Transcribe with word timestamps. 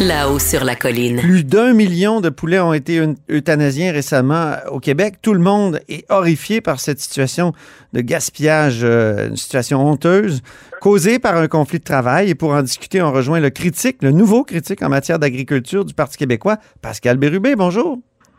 là-haut 0.00 0.38
sur 0.38 0.64
la 0.64 0.76
colline. 0.76 1.18
Plus 1.18 1.44
d'un 1.44 1.72
million 1.72 2.20
de 2.20 2.28
poulets 2.28 2.60
ont 2.60 2.74
été 2.74 3.02
euthanasiés 3.30 3.90
récemment 3.90 4.52
au 4.70 4.78
Québec. 4.78 5.16
Tout 5.22 5.32
le 5.32 5.40
monde 5.40 5.80
est 5.88 6.04
horrifié 6.10 6.60
par 6.60 6.80
cette 6.80 7.00
situation 7.00 7.52
de 7.94 8.02
gaspillage, 8.02 8.80
euh, 8.82 9.28
une 9.28 9.36
situation 9.36 9.86
honteuse 9.86 10.42
causée 10.80 11.18
par 11.18 11.36
un 11.36 11.48
conflit 11.48 11.78
de 11.78 11.84
travail. 11.84 12.30
Et 12.30 12.34
pour 12.34 12.52
en 12.52 12.62
discuter, 12.62 13.00
on 13.00 13.10
rejoint 13.10 13.40
le 13.40 13.50
critique, 13.50 14.02
le 14.02 14.10
nouveau 14.10 14.44
critique 14.44 14.82
en 14.82 14.90
matière 14.90 15.18
d'agriculture 15.18 15.84
du 15.84 15.94
Parti 15.94 16.18
québécois, 16.18 16.58
Pascal 16.82 17.16
Bérubé. 17.16 17.56
Bonjour. 17.56 17.98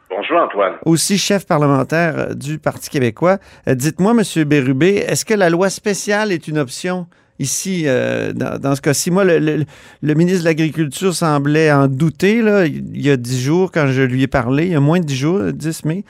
Bonjour 0.10 0.38
Antoine. 0.38 0.74
Aussi 0.86 1.18
chef 1.18 1.46
parlementaire 1.48 2.14
euh, 2.18 2.34
du 2.34 2.60
Parti 2.60 2.90
québécois. 2.90 3.40
Euh, 3.68 3.74
dites-moi, 3.74 4.14
Monsieur 4.14 4.44
Bérubé, 4.44 4.98
est-ce 4.98 5.26
que 5.26 5.34
la 5.34 5.50
loi 5.50 5.70
spéciale 5.70 6.32
est 6.32 6.48
une 6.48 6.60
option 6.60 7.08
ici, 7.40 7.84
euh, 7.88 8.32
dans, 8.34 8.76
ce 8.76 8.82
cas-ci? 8.82 9.12
Moi, 9.12 9.24
le, 9.26 10.14
ministre 10.14 10.44
de 10.44 10.50
l'Agriculture 10.50 11.14
semblait 11.14 11.72
en 11.72 11.88
douter 11.88 12.42
là, 12.42 12.66
il 12.66 13.06
y 13.06 13.12
a 13.12 13.18
dix 13.18 13.44
jours 13.44 13.72
quand 13.72 13.88
je 13.88 14.02
lui 14.02 14.24
ai 14.24 14.28
parlé, 14.28 14.66
il 14.66 14.74
y 14.74 14.76
a 14.76 14.80
moins 14.80 15.00
de 15.00 15.06
dix 15.06 15.18
jours, 15.18 15.40
10 15.54 15.86
mai. 15.86 16.04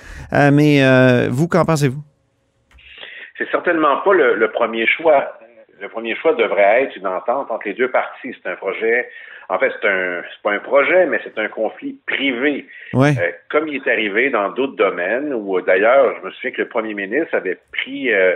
mais 0.51 1.27
vous, 1.29 1.47
qu'en 1.47 1.65
pensez-vous? 1.65 2.01
C'est 3.37 3.49
certainement 3.51 3.97
pas 3.97 4.13
le, 4.13 4.51
premier 4.51 4.87
choix. 4.87 5.37
Le 5.79 5.89
premier 5.89 6.15
choix 6.15 6.33
devrait 6.33 6.83
être 6.83 6.95
une 6.95 7.07
entente 7.07 7.51
entre 7.51 7.67
les 7.67 7.73
deux 7.73 7.91
parties. 7.91 8.33
C'est 8.41 8.49
un 8.49 8.55
projet 8.55 9.07
en 9.49 9.59
fait, 9.59 9.71
c'est 9.81 9.87
un 9.87 10.21
c'est 10.23 10.41
pas 10.43 10.51
un 10.51 10.59
projet, 10.59 11.05
mais 11.05 11.19
c'est 11.23 11.37
un 11.37 11.47
conflit 11.47 11.97
privé. 12.05 12.65
Euh, 12.93 13.11
comme 13.49 13.67
il 13.69 13.75
est 13.75 13.87
arrivé 13.89 14.29
dans 14.29 14.49
d'autres 14.49 14.75
domaines, 14.75 15.33
où 15.33 15.61
d'ailleurs, 15.61 16.15
je 16.19 16.25
me 16.25 16.31
souviens 16.31 16.51
que 16.51 16.61
le 16.61 16.67
premier 16.67 16.93
ministre 16.93 17.33
avait 17.33 17.57
pris 17.71 18.13
euh, 18.13 18.33
euh, 18.33 18.35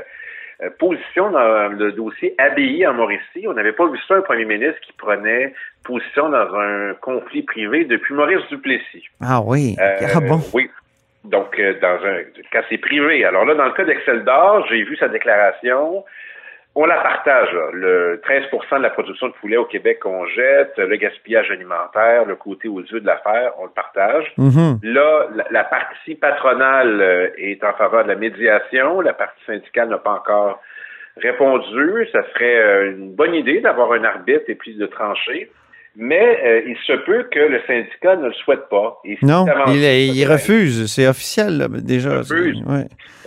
position 0.77 1.31
dans 1.31 1.69
le 1.69 1.91
dossier 1.91 2.35
ABI 2.37 2.85
en 2.85 2.93
Mauricie. 2.93 3.47
On 3.47 3.53
n'avait 3.53 3.73
pas 3.73 3.87
vu 3.87 3.97
ça, 4.07 4.15
un 4.15 4.21
premier 4.21 4.45
ministre 4.45 4.79
qui 4.81 4.93
prenait 4.93 5.53
position 5.83 6.29
dans 6.29 6.55
un 6.55 6.93
conflit 7.01 7.43
privé 7.43 7.85
depuis 7.85 8.13
Maurice 8.13 8.47
Duplessis. 8.49 9.05
Ah 9.21 9.41
oui. 9.41 9.75
ah 9.79 10.19
bon? 10.19 10.39
Oui. 10.53 10.69
Donc, 11.23 11.59
dans 11.81 11.99
un 12.05 12.23
cas 12.51 12.63
c'est 12.69 12.77
privé. 12.77 13.23
Alors 13.25 13.45
là, 13.45 13.55
dans 13.55 13.65
le 13.65 13.73
cas 13.73 13.85
d'Excel 13.85 14.23
d'Or, 14.23 14.65
j'ai 14.69 14.83
vu 14.83 14.95
sa 14.97 15.07
déclaration. 15.07 16.03
On 16.73 16.85
la 16.85 17.01
partage. 17.01 17.49
Le 17.73 18.21
13% 18.23 18.77
de 18.77 18.83
la 18.83 18.89
production 18.91 19.27
de 19.27 19.33
poulet 19.33 19.57
au 19.57 19.65
Québec 19.65 19.99
qu'on 19.99 20.25
jette, 20.27 20.77
le 20.77 20.95
gaspillage 20.95 21.51
alimentaire, 21.51 22.25
le 22.25 22.35
côté 22.35 22.69
odieux 22.69 23.01
de 23.01 23.05
l'affaire, 23.05 23.51
on 23.59 23.65
le 23.65 23.71
partage. 23.71 24.31
Mm-hmm. 24.37 24.79
Là, 24.83 25.27
la, 25.49 25.63
partie 25.65 26.15
patronale 26.15 27.01
euh, 27.01 27.29
est 27.37 27.61
en 27.63 27.73
faveur 27.73 28.03
de 28.03 28.09
la 28.09 28.15
médiation. 28.15 29.01
La 29.01 29.13
partie 29.13 29.43
syndicale 29.45 29.89
n'a 29.89 29.97
pas 29.97 30.13
encore 30.13 30.61
répondu. 31.17 32.07
Ça 32.13 32.23
serait 32.33 32.57
euh, 32.57 32.91
une 32.91 33.15
bonne 33.15 33.35
idée 33.35 33.59
d'avoir 33.59 33.91
un 33.91 34.05
arbitre 34.05 34.45
et 34.47 34.55
puis 34.55 34.73
de 34.75 34.85
trancher. 34.85 35.51
Mais 35.95 36.39
euh, 36.43 36.61
il 36.67 36.77
se 36.85 36.93
peut 36.93 37.27
que 37.31 37.39
le 37.39 37.61
syndicat 37.67 38.15
ne 38.15 38.27
le 38.27 38.33
souhaite 38.33 38.69
pas. 38.69 39.01
non, 39.21 39.45
il, 39.67 40.25
refuse. 40.25 40.91
C'est 40.93 41.07
officiel 41.07 41.67
déjà. 41.83 42.19
refuse. 42.19 42.63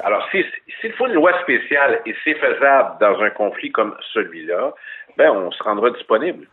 Alors, 0.03 0.27
si, 0.31 0.45
s'il 0.81 0.93
faut 0.93 1.07
une 1.07 1.15
loi 1.15 1.33
spéciale 1.43 2.01
et 2.07 2.15
c'est 2.25 2.35
faisable 2.35 2.97
dans 3.01 3.21
un 3.21 3.31
conflit 3.31 3.71
comme 3.71 3.95
celui-là, 4.13 4.75
ben 5.17 5.31
on 5.31 5.51
se 5.51 5.63
rendra 5.63 5.91
disponible. 5.91 6.47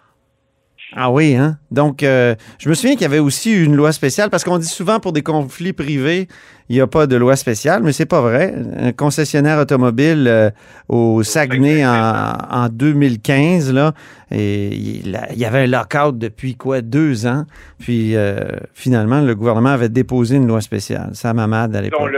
Ah 0.94 1.10
oui, 1.10 1.36
hein? 1.36 1.54
Donc, 1.72 2.04
euh, 2.04 2.36
je 2.60 2.68
me 2.68 2.74
souviens 2.74 2.96
qu'il 2.96 3.04
y 3.04 3.06
avait 3.06 3.20
aussi 3.20 3.64
une 3.64 3.76
loi 3.76 3.94
spéciale, 3.94 4.30
parce 4.30 4.44
qu'on 4.44 4.58
dit 4.58 4.68
souvent 4.68 5.00
pour 5.00 5.14
des 5.14 5.22
conflits 5.22 5.72
privés, 5.72 6.28
il 6.68 6.76
n'y 6.76 6.82
a 6.82 6.88
pas 6.88 7.08
de 7.08 7.16
loi 7.16 7.38
spéciale, 7.38 7.82
mais 7.82 7.94
c'est 7.94 8.10
pas 8.10 8.22
vrai. 8.22 8.54
Un 8.78 8.92
concessionnaire 8.92 9.58
automobile 9.60 10.26
euh, 10.28 10.50
au 10.90 11.24
Saguenay 11.24 11.86
en, 11.86 12.68
2015, 12.70 13.74
là, 13.74 13.94
et 14.32 14.68
il, 14.68 15.18
y 15.36 15.46
avait 15.46 15.60
un 15.60 15.68
lockout 15.68 16.18
depuis 16.18 16.56
quoi, 16.56 16.82
deux 16.82 17.26
ans. 17.26 17.44
Puis, 17.80 18.16
euh, 18.18 18.40
finalement, 18.74 19.22
le 19.22 19.34
gouvernement 19.34 19.70
avait 19.70 19.90
déposé 19.90 20.36
une 20.36 20.48
loi 20.48 20.60
spéciale. 20.60 21.12
Ça 21.14 21.34
m'a 21.34 21.44
à 21.44 21.82
l'époque 21.82 22.12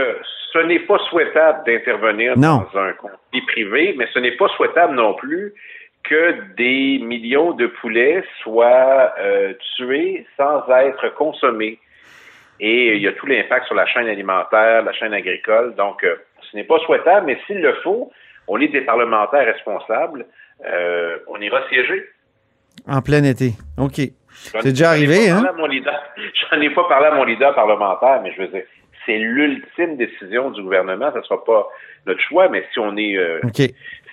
ce 0.54 0.60
n'est 0.60 0.80
pas 0.80 0.98
souhaitable 1.10 1.64
d'intervenir 1.66 2.36
dans 2.36 2.64
un 2.76 2.92
conflit 2.92 3.42
privé, 3.48 3.94
mais 3.98 4.06
ce 4.14 4.20
n'est 4.20 4.36
pas 4.36 4.46
souhaitable 4.56 4.94
non 4.94 5.14
plus 5.14 5.52
que 6.04 6.54
des 6.56 6.98
millions 7.02 7.52
de 7.52 7.66
poulets 7.66 8.22
soient 8.42 9.14
euh, 9.18 9.54
tués 9.76 10.26
sans 10.36 10.68
être 10.68 11.14
consommés. 11.14 11.78
Et 12.60 12.94
il 12.94 13.02
y 13.02 13.08
a 13.08 13.12
tout 13.12 13.26
l'impact 13.26 13.66
sur 13.66 13.74
la 13.74 13.86
chaîne 13.86 14.06
alimentaire, 14.06 14.82
la 14.82 14.92
chaîne 14.92 15.12
agricole. 15.12 15.74
Donc, 15.74 16.04
euh, 16.04 16.16
ce 16.40 16.56
n'est 16.56 16.64
pas 16.64 16.78
souhaitable, 16.80 17.26
mais 17.26 17.38
s'il 17.46 17.60
le 17.60 17.74
faut, 17.82 18.12
on 18.46 18.60
est 18.60 18.68
des 18.68 18.82
parlementaires 18.82 19.46
responsables, 19.46 20.26
euh, 20.64 21.16
on 21.26 21.40
ira 21.40 21.66
siéger. 21.68 22.04
En 22.86 23.00
plein 23.00 23.24
été. 23.24 23.52
OK. 23.78 24.00
C'est 24.34 24.64
déjà 24.64 24.90
arrivé, 24.90 25.30
hein? 25.30 25.42
J'en 25.56 26.60
ai 26.60 26.70
pas 26.70 26.84
parlé 26.88 27.06
à 27.06 27.14
mon 27.14 27.24
leader 27.24 27.54
parlementaire, 27.54 28.20
mais 28.22 28.32
je 28.32 28.42
veux 28.42 28.48
dire, 28.48 28.64
c'est 29.06 29.18
l'ultime 29.18 29.96
décision 29.96 30.50
du 30.50 30.62
gouvernement. 30.62 31.10
Ce 31.12 31.18
ne 31.18 31.22
sera 31.22 31.44
pas 31.44 31.68
notre 32.06 32.20
choix, 32.20 32.48
mais 32.48 32.64
si 32.72 32.78
on 32.78 32.96
est 32.96 33.16
euh, 33.16 33.40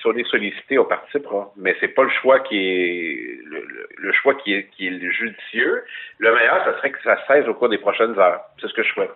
si 0.02 0.08
on 0.08 0.18
est 0.18 0.28
sollicité, 0.30 0.80
on 0.80 0.86
participera. 0.86 1.54
Mais 1.58 1.76
c'est 1.80 1.90
pas 1.90 2.04
le 2.04 2.10
choix 2.22 2.40
qui 2.40 2.58
est 2.58 3.40
le, 3.46 4.12
choix 4.14 4.36
qui 4.36 4.54
est 4.54 4.68
judicieux. 4.80 5.84
Le 6.18 6.34
meilleur, 6.34 6.66
ce 6.66 6.78
serait 6.78 6.92
que 6.92 7.02
ça 7.04 7.18
cesse 7.28 7.48
au 7.48 7.54
cours 7.54 7.70
des 7.70 7.78
prochaines 7.78 8.18
heures. 8.18 8.42
C'est 8.60 8.68
ce 8.68 8.74
que 8.74 8.84
je 8.84 8.90
souhaite. 8.90 9.12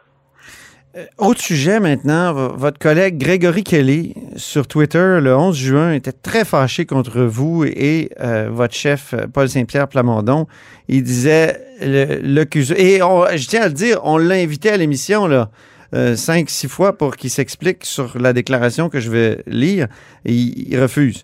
Euh, 0.95 1.06
autre 1.18 1.41
sujet 1.41 1.81
maintenant, 1.81 2.34
votre 2.34 2.79
collègue 2.79 3.18
Grégory 3.18 3.63
Kelly 3.63 4.16
sur 4.38 4.66
Twitter 4.66 5.19
le 5.22 5.35
11 5.35 5.57
juin 5.57 5.91
était 5.91 6.13
très 6.13 6.45
fâché 6.45 6.85
contre 6.85 7.19
vous 7.22 7.66
et 7.66 8.12
euh, 8.22 8.47
votre 8.50 8.74
chef 8.74 9.13
Paul 9.34 9.50
Saint-Pierre 9.50 9.90
Plamondon. 9.90 10.47
Il 10.88 11.03
disait 11.03 11.59
le, 11.81 12.44
et 12.78 13.00
je 13.38 13.47
tiens 13.47 13.63
à 13.63 13.68
le 13.68 13.74
dire, 13.74 14.00
on 14.03 14.18
l'a 14.18 14.35
invité 14.35 14.69
à 14.69 14.78
l'émission 14.78 15.28
là. 15.28 15.50
Euh, 15.94 16.16
cinq, 16.16 16.50
six 16.50 16.68
fois 16.68 16.97
pour 16.97 17.16
qu'il 17.16 17.29
s'explique 17.29 17.85
sur 17.85 18.18
la 18.19 18.34
déclaration 18.34 18.90
que 18.90 19.00
je 19.00 19.09
vais 19.09 19.44
lire. 19.47 19.88
Et 20.25 20.34
il, 20.34 20.79
refuse. 20.79 21.23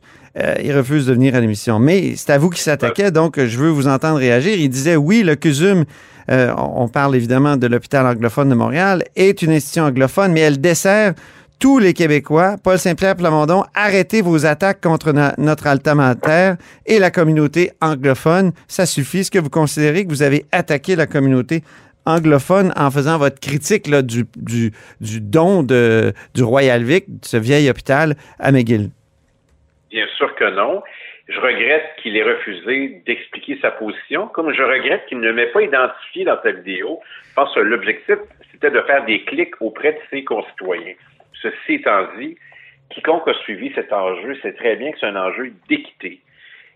il 0.64 0.76
refuse 0.76 1.08
de 1.08 1.14
venir 1.14 1.36
à 1.36 1.40
l'émission. 1.40 1.80
Mais 1.80 2.16
c'est 2.16 2.32
à 2.32 2.38
vous 2.38 2.50
qui 2.50 2.62
s'attaquait, 2.62 3.12
donc 3.12 3.40
je 3.40 3.58
veux 3.58 3.70
vous 3.70 3.88
entendre 3.88 4.20
réagir. 4.20 4.58
Il 4.58 4.70
disait 4.70 4.96
oui, 4.96 5.24
le 5.24 5.36
CUSUM 5.36 5.86
euh, 6.30 6.54
on 6.58 6.88
parle 6.88 7.16
évidemment 7.16 7.58
de 7.58 7.68
l'hôpital 7.68 8.06
anglophone 8.06 8.50
de 8.50 8.56
Montréal, 8.56 9.04
est 9.16 9.42
une 9.42 9.52
institution 9.52 9.84
anglophone, 9.84 10.32
mais 10.32 10.42
elle 10.42 10.62
dessert 10.62 11.14
tous 11.60 11.78
les 11.78 11.94
Québécois. 11.94 12.56
Paul 12.62 12.80
Saint-Pierre 12.80 13.16
Plamondon, 13.16 13.64
arrêtez 13.76 14.22
vos 14.22 14.46
attaques 14.46 14.82
contre 14.82 15.14
notre 15.38 15.68
altamentaire 15.68 16.58
et 16.86 17.00
la 17.00 17.12
communauté 17.12 17.72
anglophone. 17.82 18.52
Ça 18.68 18.86
suffit. 18.86 19.20
Est-ce 19.20 19.32
que 19.32 19.40
vous 19.40 19.50
considérez 19.50 20.06
que 20.06 20.10
vous 20.10 20.24
avez 20.24 20.46
attaqué 20.52 20.96
la 20.96 21.06
communauté 21.06 21.64
anglophone 22.06 22.72
en 22.76 22.92
faisant 22.92 23.18
votre 23.18 23.40
critique 23.40 23.90
du, 23.90 24.72
don 25.22 25.64
du 25.64 26.44
Royal 26.44 26.84
Vic, 26.84 27.06
de 27.08 27.26
ce 27.26 27.38
vieil 27.38 27.70
hôpital 27.70 28.16
à 28.40 28.52
McGill? 28.52 28.90
Bien 29.90 30.08
sûr 30.18 30.34
que 30.36 30.50
non. 30.56 30.82
Je 31.28 31.40
regrette 31.40 31.86
qu'il 32.02 32.18
ait 32.18 32.24
refusé 32.24 33.02
d'expliquer 33.06 33.58
sa 33.62 33.72
position, 33.72 34.28
comme 34.28 34.54
je 34.54 34.64
regrette 34.64 35.06
qu'il 35.08 35.20
ne 35.20 35.32
m'ait 35.32 35.52
pas 35.52 35.62
identifié 35.62 36.26
dans 36.26 36.42
sa 36.42 36.52
vidéo. 36.52 37.00
Je 37.30 37.34
pense 37.36 37.54
que 37.54 37.62
l'objectif, 37.62 38.18
c'était 38.52 38.72
de 38.72 38.82
faire 38.82 39.06
des 39.06 39.24
clics 39.24 39.62
auprès 39.62 39.94
de 39.94 40.00
ses 40.10 40.24
concitoyens. 40.24 40.96
Ceci 41.42 41.76
étant 41.76 42.08
dit, 42.18 42.36
quiconque 42.90 43.28
a 43.28 43.34
suivi 43.44 43.72
cet 43.76 43.94
enjeu 43.94 44.36
sait 44.42 44.54
très 44.54 44.76
bien 44.76 44.92
que 44.92 45.00
c'est 45.00 45.06
un 45.06 45.16
enjeu 45.16 45.54
d'équité. 45.70 46.20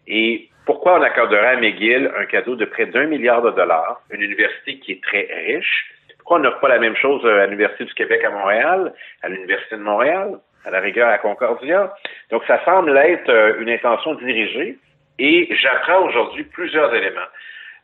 Et 0.08 0.48
pourquoi 0.66 1.00
on 1.00 1.02
accorderait 1.02 1.48
à 1.48 1.56
McGill 1.58 2.12
un 2.18 2.26
cadeau 2.26 2.56
de 2.56 2.66
près 2.66 2.86
d'un 2.86 3.06
milliard 3.06 3.42
de 3.42 3.52
dollars, 3.52 4.02
une 4.12 4.22
université 4.22 4.80
qui 4.80 4.94
est 4.94 5.04
très 5.04 5.28
riche? 5.46 5.92
Pourquoi 6.18 6.38
on 6.38 6.42
n'offre 6.42 6.60
pas 6.60 6.70
la 6.70 6.80
même 6.80 6.96
chose 6.96 7.26
à 7.26 7.46
l'Université 7.46 7.86
du 7.86 7.94
Québec 7.94 8.24
à 8.24 8.32
Montréal, 8.32 8.94
à 9.22 9.30
l'Université 9.30 9.76
de 9.76 9.82
Montréal? 9.82 10.40
à 10.66 10.72
la 10.72 10.80
rigueur 10.80 11.10
à 11.10 11.18
Concordia? 11.18 11.94
Donc, 12.32 12.44
ça 12.48 12.64
semble 12.66 12.98
être 12.98 13.30
euh, 13.30 13.60
une 13.60 13.70
intention 13.70 14.16
dirigée 14.16 14.78
et 15.20 15.56
j'apprends 15.56 16.06
aujourd'hui 16.06 16.44
plusieurs 16.44 16.94
éléments. 16.94 17.30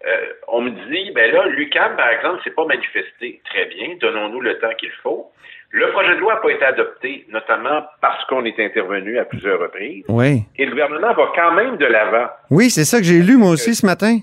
Euh, 0.05 0.33
on 0.47 0.61
me 0.61 0.71
dit, 0.71 1.11
ben 1.11 1.31
là, 1.31 1.45
l'UCAM, 1.45 1.95
par 1.95 2.09
exemple, 2.09 2.43
s'est 2.43 2.51
pas 2.51 2.65
manifesté. 2.65 3.39
Très 3.45 3.65
bien, 3.65 3.95
donnons-nous 3.99 4.41
le 4.41 4.57
temps 4.57 4.73
qu'il 4.77 4.91
faut. 5.03 5.31
Le 5.73 5.89
projet 5.91 6.15
de 6.15 6.19
loi 6.19 6.33
n'a 6.33 6.39
pas 6.41 6.49
été 6.49 6.65
adopté, 6.65 7.25
notamment 7.29 7.85
parce 8.01 8.23
qu'on 8.25 8.43
est 8.43 8.59
intervenu 8.59 9.17
à 9.17 9.25
plusieurs 9.25 9.59
reprises. 9.59 10.03
Oui. 10.09 10.43
Et 10.57 10.65
le 10.65 10.71
gouvernement 10.71 11.13
va 11.13 11.31
quand 11.33 11.53
même 11.53 11.77
de 11.77 11.85
l'avant. 11.85 12.27
Oui, 12.49 12.69
c'est 12.69 12.83
ça 12.83 12.97
que 12.97 13.05
j'ai 13.05 13.21
lu 13.21 13.37
moi 13.37 13.51
aussi 13.51 13.73
ce 13.73 13.85
matin. 13.85 14.19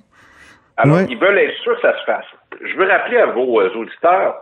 Alors, 0.77 1.01
ils 1.09 1.19
veulent 1.19 1.39
être 1.39 1.57
sûrs 1.63 1.75
que 1.77 1.83
ça 1.83 1.99
se 1.99 2.05
fasse. 2.05 2.27
Je 2.63 2.77
veux 2.77 2.87
rappeler 2.87 3.17
à 3.19 3.27
vos 3.27 3.61
euh, 3.61 3.71
auditeurs 3.75 4.37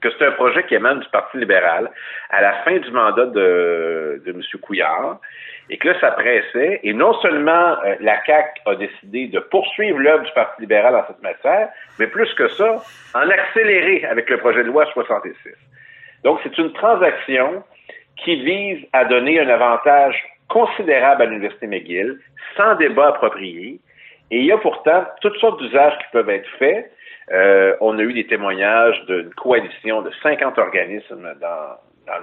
que 0.00 0.08
c'est 0.16 0.26
un 0.26 0.32
projet 0.32 0.64
qui 0.64 0.74
émane 0.76 1.00
du 1.00 1.08
Parti 1.08 1.38
libéral 1.38 1.90
à 2.30 2.40
la 2.40 2.52
fin 2.62 2.78
du 2.78 2.90
mandat 2.92 3.26
de, 3.26 4.22
de 4.24 4.30
M. 4.30 4.40
Couillard, 4.62 5.18
et 5.70 5.76
que 5.76 5.88
là, 5.88 6.00
ça 6.00 6.12
pressait. 6.12 6.80
Et 6.84 6.94
non 6.94 7.12
seulement 7.20 7.76
euh, 7.84 7.96
la 8.00 8.24
CAQ 8.24 8.60
a 8.66 8.74
décidé 8.76 9.26
de 9.26 9.40
poursuivre 9.40 9.98
l'œuvre 9.98 10.24
du 10.24 10.32
Parti 10.32 10.60
libéral 10.60 10.94
en 10.94 11.04
cette 11.06 11.22
matière, 11.22 11.68
mais 11.98 12.06
plus 12.06 12.32
que 12.34 12.48
ça, 12.48 12.76
en 13.14 13.28
accélérer 13.28 14.04
avec 14.06 14.30
le 14.30 14.38
projet 14.38 14.62
de 14.62 14.68
loi 14.68 14.86
66. 14.92 15.34
Donc, 16.24 16.40
c'est 16.42 16.56
une 16.58 16.72
transaction 16.72 17.62
qui 18.16 18.36
vise 18.36 18.84
à 18.92 19.04
donner 19.04 19.40
un 19.40 19.48
avantage 19.48 20.16
considérable 20.48 21.22
à 21.22 21.26
l'Université 21.26 21.66
McGill, 21.66 22.18
sans 22.56 22.74
débat 22.76 23.08
approprié. 23.08 23.80
Et 24.30 24.40
il 24.40 24.46
y 24.46 24.52
a 24.52 24.58
pourtant 24.58 25.04
toutes 25.20 25.36
sortes 25.38 25.60
d'usages 25.62 25.96
qui 25.98 26.04
peuvent 26.12 26.28
être 26.28 26.48
faits. 26.58 26.90
Euh, 27.32 27.76
on 27.80 27.98
a 27.98 28.02
eu 28.02 28.12
des 28.12 28.26
témoignages 28.26 29.04
d'une 29.06 29.30
coalition 29.34 30.02
de 30.02 30.10
50 30.22 30.58
organismes 30.58 31.34
dans, 31.40 32.22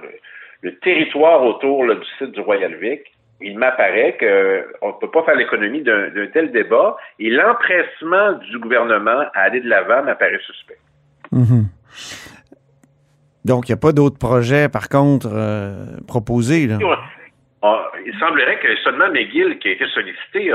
le, 0.62 0.74
territoire 0.80 1.44
autour 1.44 1.86
du 1.86 2.06
site 2.18 2.32
du 2.32 2.40
Royal 2.40 2.74
Vic. 2.74 3.02
Il 3.40 3.58
m'apparaît 3.58 4.16
qu'on 4.18 4.88
ne 4.88 5.00
peut 5.00 5.10
pas 5.10 5.22
faire 5.24 5.36
l'économie 5.36 5.82
d'un 5.82 6.10
tel 6.32 6.50
débat 6.52 6.96
et 7.18 7.30
l'empressement 7.30 8.32
du 8.32 8.58
gouvernement 8.58 9.24
à 9.34 9.40
aller 9.42 9.60
de 9.60 9.68
l'avant 9.68 10.02
m'apparaît 10.02 10.40
suspect. 10.46 10.78
Mm-hmm. 11.32 11.64
Donc, 13.46 13.68
il 13.68 13.72
n'y 13.72 13.78
a 13.78 13.80
pas 13.80 13.92
d'autres 13.92 14.18
projets, 14.18 14.68
par 14.68 14.88
contre, 14.88 15.28
euh, 15.32 15.86
proposés. 16.08 16.66
Là. 16.66 16.78
il 18.04 18.14
semblerait 18.18 18.58
que 18.58 18.76
seulement 18.82 19.08
McGill, 19.08 19.58
qui 19.60 19.68
a 19.68 19.72
été 19.72 19.86
sollicité, 19.94 20.50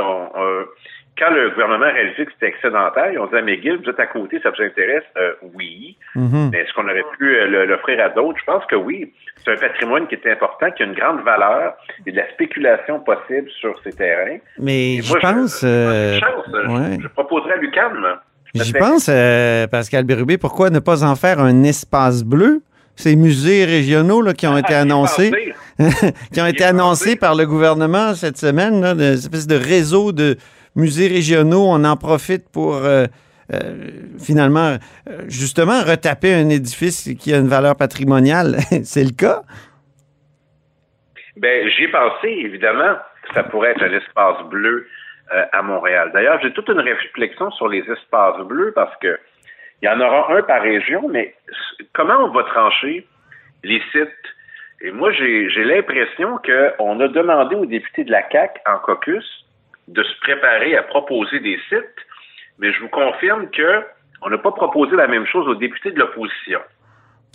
quand 1.18 1.32
le 1.34 1.52
gouvernement 1.52 1.86
a 1.86 1.92
réalisé 1.92 2.26
que 2.26 2.32
c'était 2.34 2.48
excédentaire, 2.48 3.12
ils 3.14 3.20
ont 3.20 3.28
dit 3.28 3.36
à 3.36 3.42
McGill, 3.42 3.80
vous 3.82 3.90
êtes 3.90 4.00
à 4.00 4.08
côté, 4.08 4.42
ça 4.44 4.50
vous 4.50 4.62
intéresse? 4.62 5.04
Euh, 5.18 5.34
oui. 5.56 5.96
Mm-hmm. 6.18 6.50
Mais 6.52 6.60
est-ce 6.60 6.74
qu'on 6.74 6.84
aurait 6.84 7.06
pu 7.18 7.34
euh, 7.34 7.66
l'offrir 7.66 8.04
à 8.04 8.10
d'autres? 8.10 8.40
Je 8.40 8.46
pense 8.46 8.66
que 8.66 8.76
oui. 8.76 9.14
C'est 9.38 9.54
un 9.54 9.56
patrimoine 9.56 10.08
qui 10.08 10.16
est 10.16 10.28
important, 10.30 10.70
qui 10.72 10.84
a 10.84 10.86
une 10.86 10.94
grande 10.94 11.22
valeur 11.22 11.76
et 12.06 12.12
de 12.12 12.18
la 12.18 12.30
spéculation 12.32 13.00
possible 13.00 13.50
sur 13.62 13.80
ces 13.84 13.94
terrains. 13.94 14.38
Mais 14.60 15.02
je 15.02 15.14
pense... 15.14 15.62
Je, 15.62 16.20
je, 17.02 17.08
proposerais 17.08 17.54
à 17.54 17.58
l'UQAM. 17.58 18.20
J'y 18.54 18.74
pense, 18.74 19.10
Pascal 19.72 20.04
Bérubé, 20.04 20.38
pourquoi 20.38 20.70
ne 20.70 20.80
pas 20.80 21.06
en 21.06 21.16
faire 21.16 21.40
un 21.40 21.64
espace 21.64 22.24
bleu? 22.26 22.62
Ces 23.02 23.16
musées 23.16 23.66
régionaux 23.66 24.22
là, 24.22 24.34
qui 24.34 24.46
ont 24.46 24.58
été 24.58 24.76
ah, 24.76 24.82
annoncés, 24.82 25.32
qui 26.34 26.40
ont 26.40 26.46
été 26.46 26.64
annoncés 26.64 27.16
par 27.16 27.36
le 27.36 27.46
gouvernement 27.46 28.14
cette 28.14 28.38
semaine, 28.38 28.82
là, 28.82 28.92
une 28.92 29.02
espèce 29.02 29.48
de 29.48 29.56
réseau 29.56 30.12
de 30.12 30.38
musées 30.76 31.08
régionaux. 31.08 31.66
On 31.68 31.84
en 31.84 31.98
profite 31.98 32.44
pour 32.54 32.76
euh, 32.76 33.08
euh, 33.54 33.90
finalement, 34.20 34.78
euh, 35.10 35.22
justement, 35.28 35.82
retaper 35.82 36.34
un 36.34 36.50
édifice 36.50 37.10
qui 37.20 37.34
a 37.34 37.38
une 37.38 37.48
valeur 37.48 37.76
patrimoniale. 37.76 38.58
C'est 38.84 39.04
le 39.04 39.16
cas? 39.18 39.42
Ben, 41.38 41.68
j'y 41.70 41.84
ai 41.86 41.88
pensé, 41.92 42.28
évidemment, 42.28 42.98
que 43.24 43.34
ça 43.34 43.44
pourrait 43.44 43.72
être 43.72 43.84
un 43.84 43.94
espace 43.94 44.44
bleu 44.50 44.88
à 45.54 45.62
Montréal. 45.62 46.12
D'ailleurs, 46.14 46.40
j'ai 46.44 46.52
toute 46.52 46.68
une 46.68 46.82
réflexion 46.82 47.52
sur 47.52 47.70
les 47.70 47.80
espaces 47.90 48.46
bleus 48.46 48.74
parce 48.76 48.94
que 48.98 49.18
il 49.82 49.86
y 49.86 49.90
en 49.90 50.00
aura 50.00 50.34
un 50.36 50.44
par 50.44 50.62
région, 50.62 51.08
mais 51.10 51.34
comment 51.94 52.26
on 52.26 52.30
va 52.30 52.44
trancher 52.44 53.08
les 53.64 53.82
sites? 53.92 54.10
Et 54.82 54.92
moi, 54.92 55.12
j'ai 55.12 55.64
l'impression 55.64 56.40
qu'on 56.40 57.00
a 57.00 57.08
demandé 57.08 57.56
aux 57.56 57.66
députés 57.66 58.04
de 58.04 58.12
la 58.12 58.24
CAC 58.24 58.62
en 58.68 58.78
caucus 58.80 59.46
de 59.88 60.04
se 60.04 60.20
préparer 60.22 60.76
à 60.78 60.84
proposer 60.84 61.40
des 61.40 61.60
sites, 61.70 62.06
mais 62.60 62.72
je 62.72 62.80
vous 62.80 62.90
confirme 62.90 63.50
que 63.50 63.84
on 64.24 64.30
n'a 64.30 64.38
pas 64.38 64.52
proposé 64.52 64.96
la 64.96 65.08
même 65.08 65.26
chose 65.26 65.48
aux 65.48 65.56
députés 65.56 65.92
de 65.92 66.00
l'opposition. 66.00 66.62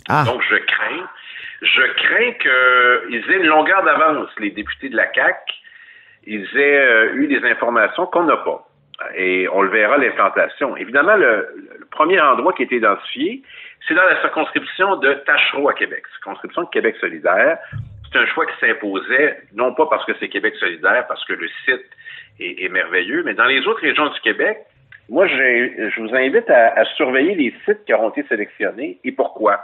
Ah. 0.07 0.23
Donc, 0.25 0.41
je 0.49 0.55
crains, 0.55 1.09
je 1.61 1.81
crains 1.81 2.31
qu'ils 2.33 3.31
aient 3.31 3.37
une 3.37 3.47
longueur 3.47 3.83
d'avance, 3.83 4.29
les 4.39 4.51
députés 4.51 4.89
de 4.89 4.95
la 4.95 5.05
CAC. 5.07 5.37
Ils 6.25 6.47
aient 6.57 6.79
euh, 6.79 7.15
eu 7.15 7.27
des 7.27 7.43
informations 7.45 8.05
qu'on 8.05 8.23
n'a 8.23 8.37
pas 8.37 8.66
et 9.15 9.47
on 9.49 9.61
le 9.61 9.69
verra 9.69 9.97
l'implantation. 9.97 10.75
Évidemment, 10.77 11.15
le, 11.15 11.47
premier 11.91 12.19
endroit 12.19 12.53
qui 12.53 12.63
est 12.63 12.71
identifié, 12.71 13.41
c'est 13.87 13.93
dans 13.93 14.03
la 14.03 14.19
circonscription 14.21 14.97
de 14.97 15.13
Tachereau 15.25 15.69
à 15.69 15.73
Québec, 15.73 16.03
circonscription 16.13 16.63
de 16.63 16.69
Québec 16.69 16.95
solidaire. 16.99 17.59
C'est 18.11 18.19
un 18.19 18.25
choix 18.27 18.45
qui 18.45 18.53
s'imposait, 18.59 19.37
non 19.53 19.73
pas 19.73 19.87
parce 19.87 20.05
que 20.05 20.13
c'est 20.19 20.29
Québec 20.29 20.55
solidaire, 20.59 21.05
parce 21.07 21.23
que 21.25 21.33
le 21.33 21.47
site 21.65 21.85
est, 22.39 22.69
merveilleux, 22.69 23.23
mais 23.23 23.33
dans 23.33 23.45
les 23.45 23.65
autres 23.67 23.81
régions 23.81 24.07
du 24.09 24.19
Québec, 24.21 24.59
moi, 25.09 25.25
je 25.27 25.99
vous 25.99 26.13
invite 26.15 26.49
à, 26.49 26.83
surveiller 26.95 27.35
les 27.35 27.53
sites 27.65 27.85
qui 27.85 27.93
auront 27.93 28.09
été 28.09 28.23
sélectionnés 28.27 28.99
et 29.03 29.11
pourquoi. 29.11 29.59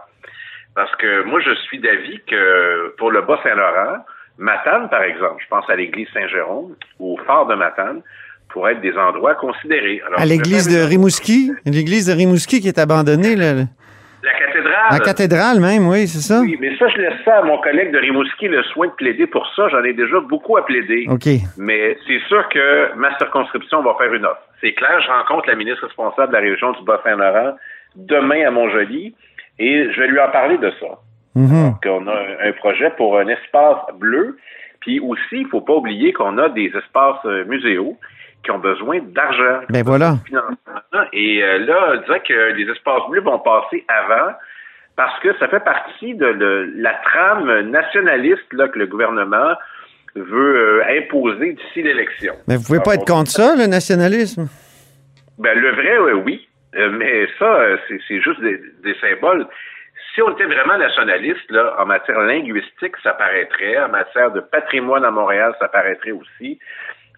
Parce 0.76 0.94
que 0.96 1.24
moi, 1.24 1.40
je 1.42 1.54
suis 1.66 1.80
d'avis 1.80 2.22
que 2.26 2.96
pour 2.98 3.12
le 3.12 3.22
Bas-Saint-Laurent, 3.22 4.06
Matane, 4.38 4.90
par 4.90 5.04
exemple, 5.04 5.44
je 5.44 5.48
pense 5.48 5.70
à 5.70 5.76
l'église 5.76 6.08
Saint-Jérôme 6.14 6.76
ou 7.00 7.14
au 7.14 7.18
phare 7.26 7.46
de 7.46 7.56
Matane, 7.56 8.02
pour 8.54 8.70
être 8.70 8.80
des 8.82 8.96
endroits 8.96 9.36
considérés. 9.36 10.02
à 10.16 10.26
l'église 10.26 10.70
de 10.70 10.88
Rimouski, 10.88 11.52
l'église 11.66 12.08
de 12.08 12.14
Rimouski 12.14 12.62
qui 12.62 12.68
est 12.68 12.78
abandonnée. 12.78 13.36
Là. 13.36 13.54
La 14.24 14.32
cathédrale. 14.32 14.86
La 14.92 15.00
cathédrale 15.00 15.60
même, 15.60 15.88
oui, 15.90 16.08
c'est 16.08 16.22
ça? 16.22 16.40
Oui, 16.40 16.56
mais 16.62 16.78
ça, 16.78 16.88
je 16.88 17.02
laisse 17.02 17.20
ça 17.26 17.40
à 17.40 17.44
mon 17.44 17.58
collègue 17.58 17.92
de 17.92 17.98
Rimouski 17.98 18.48
le 18.48 18.64
soin 18.64 18.88
de 18.88 18.94
plaider 18.94 19.28
pour 19.28 19.46
ça. 19.56 19.68
J'en 19.70 19.84
ai 19.84 19.94
déjà 19.94 20.20
beaucoup 20.22 20.56
à 20.56 20.66
plaider. 20.66 21.08
OK. 21.10 21.28
Mais 21.58 21.98
c'est 22.08 22.22
sûr 22.28 22.48
que 22.50 22.96
ma 22.96 23.18
circonscription 23.18 23.82
va 23.82 23.96
faire 23.98 24.14
une 24.14 24.26
offre. 24.26 24.44
C'est 24.62 24.74
clair, 24.74 25.02
je 25.02 25.12
rencontre 25.12 25.50
la 25.50 25.56
ministre 25.56 25.86
responsable 25.88 26.30
de 26.30 26.38
la 26.38 26.42
région 26.42 26.72
du 26.72 26.84
Bas-Saint-Laurent 26.86 27.58
demain 27.96 28.48
à 28.48 28.52
Montjoly 28.52 29.14
et 29.60 29.92
je 29.92 30.00
vais 30.00 30.08
lui 30.08 30.20
en 30.20 30.30
parler 30.30 30.58
de 30.58 30.72
ça. 30.80 31.00
Donc, 31.36 31.82
on 31.86 32.08
a 32.08 32.48
un 32.48 32.52
projet 32.54 32.92
pour 32.96 33.18
un 33.18 33.28
espace 33.28 33.80
bleu. 34.00 34.38
Puis 34.80 35.00
aussi, 35.00 35.22
il 35.32 35.44
ne 35.44 35.50
faut 35.50 35.62
pas 35.62 35.74
oublier 35.74 36.14
qu'on 36.14 36.38
a 36.38 36.50
des 36.50 36.68
espaces 36.68 37.26
euh, 37.26 37.46
muséaux 37.46 37.98
qui 38.44 38.52
ont 38.52 38.60
besoin 38.60 39.00
d'argent. 39.00 39.62
Ben 39.70 39.84
voilà. 39.84 40.18
Et 41.14 41.44
euh, 41.44 41.60
là, 41.60 41.94
on 41.94 42.02
dirait 42.02 42.22
que 42.22 42.54
les 42.54 42.70
espaces 42.70 43.10
bleus 43.10 43.22
vont 43.22 43.40
passer 43.40 43.86
avant 43.88 44.34
parce 44.96 45.20
que 45.22 45.36
ça 45.40 45.48
fait 45.48 45.64
partie 45.64 46.14
de 46.14 46.72
la 46.76 46.94
trame 47.06 47.70
nationaliste 47.70 48.52
là, 48.52 48.68
que 48.68 48.78
le 48.78 48.88
gouvernement 48.88 49.56
veut 50.16 50.82
euh, 50.82 51.00
imposer 51.00 51.54
d'ici 51.54 51.82
l'élection. 51.82 52.36
Mais 52.48 52.58
vous 52.58 52.64
pouvez 52.64 52.82
pas 52.84 52.96
être 52.96 53.06
contre 53.06 53.32
ça, 53.32 53.56
le 53.56 53.66
nationalisme? 53.66 54.48
Ben, 55.40 55.58
le 55.58 55.72
vrai, 55.72 56.14
oui. 56.24 56.48
Euh, 56.76 56.90
mais 56.92 57.28
ça, 57.40 57.60
c'est 57.88 58.22
juste 58.22 58.42
des, 58.42 58.60
des, 58.84 58.96
symboles. 59.00 59.48
Si 60.14 60.22
on 60.22 60.32
était 60.32 60.46
vraiment 60.46 60.78
nationaliste, 60.78 61.50
là, 61.50 61.76
en 61.80 61.86
matière 61.86 62.20
linguistique, 62.20 62.96
ça 63.02 63.14
paraîtrait. 63.14 63.80
En 63.80 63.90
matière 63.90 64.32
de 64.32 64.42
patrimoine 64.42 65.06
à 65.06 65.12
Montréal, 65.12 65.56
ça 65.60 65.68
paraîtrait 65.68 66.12
aussi 66.12 66.60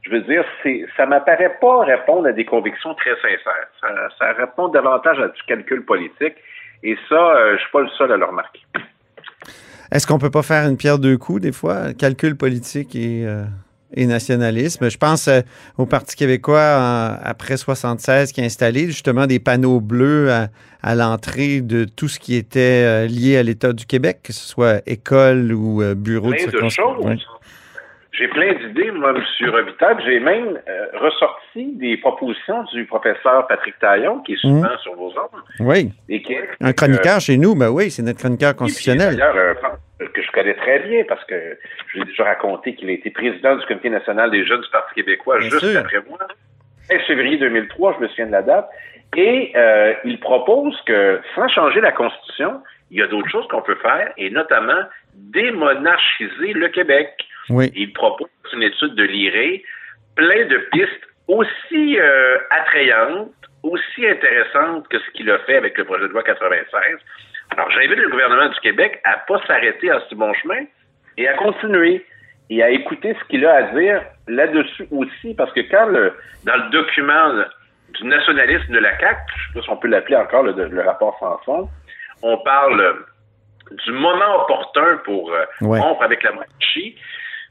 je 0.06 0.12
veux 0.12 0.22
dire, 0.22 0.44
c'est, 0.62 0.86
ça 0.96 1.06
m'apparaît 1.06 1.58
pas 1.60 1.84
répondre 1.84 2.28
à 2.28 2.32
des 2.32 2.46
convictions 2.46 2.94
très 2.94 3.16
sincères. 3.16 4.10
Ça, 4.20 4.34
répond 4.34 4.68
davantage 4.68 5.20
à 5.20 5.28
du 5.30 5.42
calcul 5.48 5.84
politique. 5.84 6.36
Et 6.84 6.96
ça, 7.10 7.16
euh, 7.16 7.56
je 7.56 7.62
suis 7.62 7.72
pas 7.72 7.82
le 7.82 7.90
seul 7.98 8.12
à 8.12 8.18
le 8.18 8.26
remarquer. 8.26 8.62
Est-ce 9.92 10.06
qu'on 10.06 10.20
peut 10.20 10.30
pas 10.30 10.44
faire 10.44 10.68
une 10.70 10.78
pierre 10.78 11.00
deux 11.00 11.18
coups, 11.18 11.42
des 11.42 11.52
fois? 11.52 11.94
Calcul 11.98 12.36
politique 12.36 12.96
et, 12.96 13.26
euh, 13.26 13.46
nationalisme. 13.98 14.90
Je 14.90 14.98
pense 14.98 15.28
euh, 15.28 15.42
au 15.80 15.88
Parti 15.88 16.16
québécois 16.16 17.18
après 17.24 17.58
76 17.58 18.32
qui 18.32 18.42
a 18.42 18.44
installé 18.44 18.86
justement 18.88 19.26
des 19.26 19.40
panneaux 19.40 19.80
bleus 19.80 20.30
à, 20.84 20.96
l'entrée 20.96 21.62
de 21.62 21.86
tout 21.86 22.08
ce 22.08 22.20
qui 22.20 22.36
était 22.36 23.08
lié 23.08 23.38
à 23.38 23.44
l'État 23.44 23.74
du 23.74 23.88
Québec, 23.88 24.20
que 24.24 24.34
ce 24.34 24.48
soit 24.48 24.82
école 24.86 25.52
ou 25.52 25.82
bureau 25.96 26.32
de 26.32 26.38
circonscription. 26.38 27.18
J'ai 28.18 28.28
plein 28.30 28.54
d'idées, 28.54 28.92
moi, 28.92 29.14
M. 29.14 29.50
Robitaille. 29.50 29.96
J'ai 30.06 30.20
même 30.20 30.60
euh, 30.70 30.86
ressorti 30.94 31.74
des 31.74 31.98
propositions 31.98 32.64
du 32.74 32.86
professeur 32.86 33.46
Patrick 33.48 33.78
Taillon, 33.80 34.20
qui 34.20 34.34
est 34.34 34.38
souvent 34.38 34.62
mmh. 34.62 34.78
sur 34.84 34.96
vos 34.96 35.18
ordres. 35.18 35.44
Oui. 35.60 35.92
Un 36.62 36.74
chroniqueur 36.74 37.20
chez 37.20 37.38
nous, 37.38 37.56
ben 37.56 37.70
oui, 37.70 37.92
c'est 37.92 38.04
notre 38.04 38.20
chroniqueur 38.20 38.56
constitutionnel. 38.56 39.18
D'ailleurs, 39.18 39.36
euh, 39.36 40.08
que 40.14 40.22
je 40.22 40.32
connais 40.32 40.54
très 40.54 40.80
bien, 40.80 41.04
parce 41.08 41.24
que 41.26 41.58
je 41.88 42.00
l'ai 42.00 42.06
déjà 42.06 42.24
raconté 42.24 42.76
qu'il 42.76 42.90
a 42.90 42.94
été 42.94 43.10
président 43.10 43.56
du 43.56 43.66
Comité 43.66 43.90
national 43.90 44.32
des 44.32 44.46
jeunes 44.46 44.62
du 44.62 44.70
Parti 44.70 44.96
québécois 44.96 45.40
juste 45.40 45.76
après 45.76 46.00
moi. 46.08 46.20
15 46.90 47.02
février 47.08 47.38
2003, 47.38 47.96
je 47.98 48.04
me 48.04 48.08
souviens 48.10 48.28
de 48.28 48.32
la 48.32 48.44
date. 48.44 48.70
Et 49.18 49.54
euh, 49.56 49.94
il 50.04 50.20
propose 50.20 50.80
que, 50.86 51.22
sans 51.36 51.48
changer 51.48 51.82
la 51.82 51.92
Constitution, 51.92 52.62
il 52.92 53.00
y 53.00 53.02
a 53.02 53.08
d'autres 53.08 53.30
choses 53.30 53.48
qu'on 53.48 53.62
peut 53.62 53.78
faire, 53.82 54.12
et 54.18 54.30
notamment 54.30 54.82
démonarchiser 55.16 56.54
le 56.54 56.68
Québec. 56.70 57.10
Il 57.76 57.94
propose 57.94 58.30
une 58.54 58.64
étude 58.64 58.96
de 58.96 59.04
l'IRE, 59.04 59.62
plein 60.16 60.46
de 60.46 60.58
pistes 60.72 61.08
aussi 61.28 62.00
euh, 62.00 62.38
attrayantes, 62.50 63.32
aussi 63.64 64.08
intéressantes 64.08 64.88
que 64.90 65.00
ce 65.00 65.10
qu'il 65.12 65.30
a 65.32 65.40
fait 65.40 65.58
avec 65.58 65.78
le 65.78 65.86
projet 65.86 66.08
de 66.08 66.14
loi 66.14 66.24
96. 66.24 66.98
Alors, 67.52 67.70
j'invite 67.72 67.98
le 67.98 68.10
gouvernement 68.10 68.50
du 68.50 68.60
Québec 68.60 69.02
à 69.04 69.18
pas 69.28 69.42
s'arrêter 69.48 69.90
à 69.90 70.02
ce 70.10 70.16
bon 70.16 70.34
chemin 70.34 70.66
et 71.18 71.28
à 71.28 71.34
continuer 71.34 72.06
et 72.50 72.62
à 72.62 72.70
écouter 72.70 73.16
ce 73.20 73.28
qu'il 73.28 73.46
a 73.46 73.54
à 73.54 73.62
dire 73.74 74.02
là-dessus 74.28 74.88
aussi, 74.92 75.34
parce 75.34 75.52
que 75.54 75.62
quand 75.62 75.88
le, 75.88 76.14
dans 76.44 76.56
le 76.56 76.70
document 76.70 77.44
du 77.90 78.06
nationalisme 78.06 78.72
de 78.72 78.80
la 78.80 78.98
CAQ, 79.00 79.20
je 79.36 79.48
sais 79.48 79.54
pas 79.54 79.62
si 79.62 79.70
on 79.70 79.78
peut 79.78 79.88
l'appeler 79.88 80.16
encore 80.16 80.44
le, 80.44 80.68
le 80.68 80.82
rapport 80.82 81.18
sans 81.20 81.38
fond, 81.40 81.70
on 82.22 82.38
parle 82.40 83.06
du 83.72 83.92
moment 83.92 84.44
opportun 84.44 84.98
pour 85.04 85.32
euh, 85.32 85.46
rompre 85.62 86.04
avec 86.04 86.24
la 86.24 86.32
monarchie. 86.32 86.96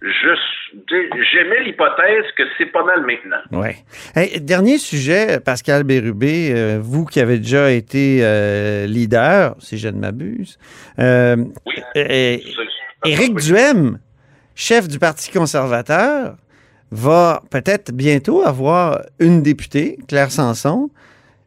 J'aimais 0.04 1.62
l'hypothèse 1.64 2.25
que 2.37 2.42
c'est 2.58 2.66
pas 2.66 2.84
mal 2.84 3.06
maintenant. 3.06 3.42
Oui. 3.52 4.40
dernier 4.40 4.78
sujet, 4.78 5.40
Pascal 5.40 5.84
Bérubé, 5.84 6.52
euh, 6.52 6.78
vous 6.82 7.04
qui 7.04 7.20
avez 7.20 7.38
déjà 7.38 7.70
été 7.70 8.18
euh, 8.23 8.87
leader, 8.87 9.54
si 9.61 9.78
je 9.78 9.88
ne 9.88 9.99
m'abuse. 9.99 10.58
oui. 10.99 11.82
Éric 13.06 13.34
Duhem, 13.37 13.99
chef 14.54 14.88
du 14.88 14.99
Parti 14.99 15.30
conservateur, 15.30 16.37
va 16.90 17.42
peut-être 17.50 17.92
bientôt 17.92 18.42
avoir 18.42 19.02
une 19.18 19.42
députée, 19.42 19.99
Claire 20.08 20.30
Sanson, 20.30 20.90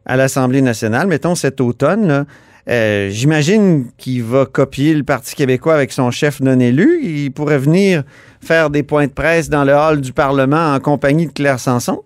à 0.06 0.16
l'Assemblée 0.16 0.62
nationale, 0.62 1.06
mettons 1.06 1.34
cet 1.34 1.60
automne. 1.60 2.06
Là. 2.06 2.24
Euh, 2.68 3.08
j'imagine 3.08 3.90
qu'il 3.96 4.22
va 4.22 4.44
copier 4.44 4.94
le 4.94 5.02
Parti 5.02 5.34
québécois 5.34 5.74
avec 5.74 5.90
son 5.90 6.10
chef 6.10 6.40
non 6.40 6.60
élu. 6.60 7.00
Il 7.02 7.32
pourrait 7.32 7.58
venir 7.58 8.02
faire 8.42 8.68
des 8.68 8.82
points 8.82 9.06
de 9.06 9.14
presse 9.14 9.48
dans 9.48 9.64
le 9.64 9.72
hall 9.72 10.00
du 10.00 10.12
Parlement 10.12 10.74
en 10.74 10.78
compagnie 10.78 11.26
de 11.26 11.32
Claire 11.32 11.58
Sanson. 11.58 12.02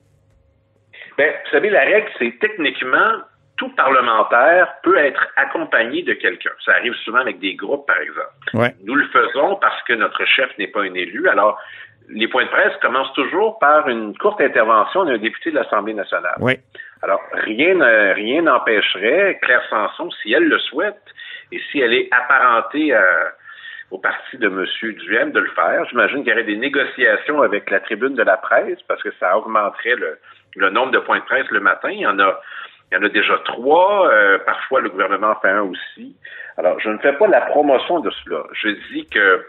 Bien, 1.18 1.26
vous 1.26 1.50
savez, 1.50 1.68
la 1.70 1.80
règle, 1.80 2.08
c'est 2.18 2.38
techniquement, 2.40 3.12
tout 3.56 3.70
parlementaire 3.70 4.74
peut 4.82 4.96
être 4.96 5.26
accompagné 5.36 6.02
de 6.04 6.14
quelqu'un. 6.14 6.50
Ça 6.64 6.72
arrive 6.72 6.94
souvent 7.04 7.18
avec 7.18 7.40
des 7.40 7.54
groupes, 7.54 7.86
par 7.86 7.98
exemple. 7.98 8.74
Nous 8.84 8.94
le 8.94 9.06
faisons 9.08 9.56
parce 9.56 9.82
que 9.82 9.94
notre 9.94 10.24
chef 10.26 10.50
n'est 10.58 10.68
pas 10.68 10.82
un 10.82 10.94
élu. 10.94 11.28
Alors, 11.28 11.58
les 12.08 12.28
points 12.28 12.44
de 12.44 12.50
presse 12.50 12.72
commencent 12.80 13.12
toujours 13.14 13.58
par 13.58 13.88
une 13.88 14.16
courte 14.16 14.40
intervention 14.40 15.04
d'un 15.04 15.18
député 15.18 15.50
de 15.50 15.56
l'Assemblée 15.56 15.94
nationale. 15.94 16.36
Oui. 16.40 16.54
Alors, 17.02 17.20
rien 17.32 17.78
rien 18.14 18.42
n'empêcherait 18.42 19.38
Claire 19.42 19.64
Sanson, 19.68 20.10
si 20.22 20.32
elle 20.32 20.44
le 20.44 20.58
souhaite, 20.58 21.02
et 21.50 21.60
si 21.70 21.80
elle 21.80 21.94
est 21.94 22.08
apparentée 22.12 22.94
au 23.92 23.98
parti 23.98 24.38
de 24.38 24.46
M. 24.48 24.92
Duhem 24.94 25.32
de 25.32 25.40
le 25.40 25.50
faire. 25.50 25.84
J'imagine 25.90 26.24
qu'il 26.24 26.30
y 26.30 26.32
aurait 26.32 26.44
des 26.44 26.56
négociations 26.56 27.42
avec 27.42 27.70
la 27.70 27.78
tribune 27.80 28.14
de 28.14 28.22
la 28.22 28.38
presse 28.38 28.78
parce 28.88 29.02
que 29.02 29.12
ça 29.20 29.36
augmenterait 29.36 29.96
le, 30.56 30.70
nombre 30.70 30.92
de 30.92 30.98
points 30.98 31.18
de 31.18 31.24
presse 31.24 31.48
le 31.50 31.60
matin. 31.60 31.90
Il 31.90 32.00
y 32.00 32.06
en 32.06 32.18
a, 32.18 32.40
il 32.90 32.94
y 32.94 32.98
en 32.98 33.04
a 33.04 33.08
déjà 33.10 33.38
trois. 33.44 34.10
Euh, 34.10 34.38
parfois, 34.46 34.80
le 34.80 34.88
gouvernement 34.88 35.30
en 35.30 35.40
fait 35.40 35.50
un 35.50 35.62
aussi. 35.62 36.16
Alors, 36.56 36.80
je 36.80 36.88
ne 36.88 36.98
fais 36.98 37.12
pas 37.12 37.26
la 37.26 37.42
promotion 37.42 38.00
de 38.00 38.10
cela. 38.10 38.44
Je 38.54 38.68
dis 38.92 39.06
que 39.06 39.46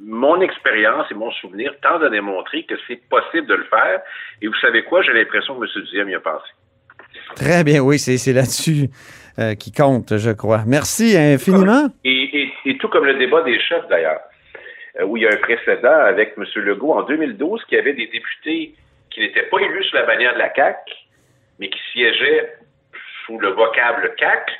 mon 0.00 0.40
expérience 0.40 1.06
et 1.10 1.14
mon 1.14 1.30
souvenir 1.32 1.72
tendent 1.82 2.04
à 2.04 2.10
démontrer 2.10 2.64
que 2.64 2.74
c'est 2.86 3.00
possible 3.08 3.46
de 3.46 3.54
le 3.54 3.64
faire. 3.64 4.00
Et 4.40 4.46
vous 4.46 4.54
savez 4.60 4.84
quoi? 4.84 5.02
J'ai 5.02 5.12
l'impression 5.12 5.58
que 5.58 5.64
M. 5.64 5.84
Duhem 5.84 6.08
y 6.08 6.14
a 6.14 6.20
pensé. 6.20 6.50
Très 7.36 7.64
bien, 7.64 7.80
oui, 7.80 7.98
c'est 7.98 8.32
là-dessus 8.32 8.88
euh, 9.38 9.54
qui 9.54 9.72
compte, 9.72 10.16
je 10.16 10.30
crois. 10.30 10.62
Merci 10.66 11.16
infiniment. 11.16 11.88
Et, 12.04 12.50
tout 12.78 12.88
comme 12.88 13.04
le 13.04 13.14
débat 13.14 13.42
des 13.42 13.58
chefs, 13.60 13.88
d'ailleurs, 13.88 14.20
euh, 15.00 15.04
où 15.04 15.16
il 15.16 15.22
y 15.22 15.26
a 15.26 15.30
un 15.32 15.36
précédent 15.36 16.00
avec 16.06 16.34
M. 16.36 16.44
Legault 16.56 16.92
en 16.92 17.02
2012 17.02 17.64
qui 17.68 17.76
avait 17.76 17.94
des 17.94 18.06
députés 18.06 18.74
qui 19.10 19.20
n'étaient 19.20 19.48
pas 19.48 19.58
élus 19.58 19.84
sous 19.84 19.96
la 19.96 20.06
bannière 20.06 20.34
de 20.34 20.38
la 20.38 20.52
CAQ, 20.54 20.78
mais 21.58 21.68
qui 21.70 21.78
siégeaient 21.92 22.56
sous 23.24 23.38
le 23.38 23.48
vocable 23.48 24.12
CAQ 24.18 24.52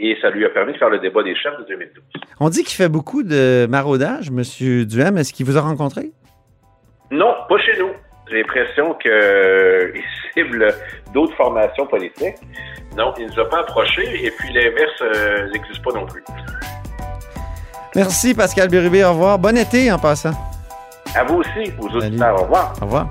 et 0.00 0.16
ça 0.20 0.30
lui 0.30 0.44
a 0.46 0.48
permis 0.48 0.72
de 0.72 0.78
faire 0.78 0.88
le 0.88 0.98
débat 0.98 1.22
des 1.22 1.36
chefs 1.36 1.56
de 1.58 1.64
2012. 1.64 2.02
On 2.40 2.48
dit 2.48 2.64
qu'il 2.64 2.74
fait 2.74 2.88
beaucoup 2.88 3.22
de 3.22 3.66
maraudage, 3.68 4.28
M. 4.28 4.42
Duhem. 4.86 5.18
Est-ce 5.18 5.32
qu'il 5.32 5.44
vous 5.44 5.58
a 5.58 5.60
rencontré? 5.60 6.10
Non, 7.10 7.34
pas 7.48 7.58
chez 7.58 7.78
nous. 7.78 7.90
J'ai 8.30 8.38
l'impression 8.38 8.94
qu'il 8.94 9.10
euh, 9.10 9.92
cible 10.34 10.68
d'autres 11.12 11.34
formations 11.36 11.86
politiques. 11.86 12.36
Non, 12.96 13.12
il 13.18 13.26
ne 13.26 13.30
nous 13.30 13.40
a 13.40 13.48
pas 13.48 13.60
approchés 13.60 14.24
et 14.24 14.30
puis 14.30 14.52
l'inverse 14.52 15.02
euh, 15.02 15.50
n'existe 15.52 15.82
pas 15.84 15.92
non 15.92 16.06
plus. 16.06 16.24
Merci 17.94 18.34
Pascal 18.34 18.68
Bérubé. 18.68 19.04
Au 19.04 19.10
revoir. 19.10 19.38
Bon 19.38 19.56
été 19.56 19.92
en 19.92 19.98
passant. 19.98 20.32
À 21.14 21.24
vous 21.24 21.40
aussi, 21.40 21.72
aux 21.78 21.88
auditeurs. 21.88 22.40
Au 22.40 22.44
revoir. 22.44 22.72
Au 22.80 22.84
revoir. 22.84 23.10